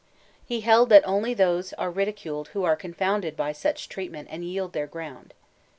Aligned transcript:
He 0.43 0.61
held 0.61 0.89
that 0.89 1.07
only 1.07 1.35
those 1.35 1.73
are 1.73 1.91
ridiculed 1.91 2.47
who 2.47 2.63
are 2.63 2.75
con 2.75 2.91
founded 2.91 3.37
by 3.37 3.51
such 3.51 3.87
treatment 3.87 4.29
and 4.31 4.43
yield 4.43 4.73
their 4.73 4.87
ground. 4.87 5.35